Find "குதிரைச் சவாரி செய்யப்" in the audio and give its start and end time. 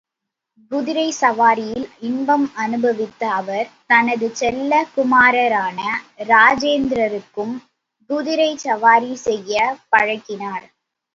8.09-9.79